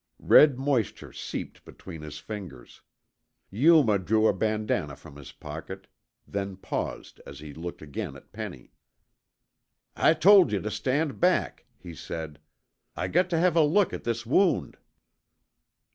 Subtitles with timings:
[0.23, 2.81] Red moisture seeped between his fingers.
[3.51, 5.85] Yuma drew a bandanna from his pocket,
[6.27, 8.71] then paused as he looked again at Penny.
[9.95, 12.39] "I told yuh tuh stand back," he said.
[12.95, 14.75] "I got tuh have a look at this wound."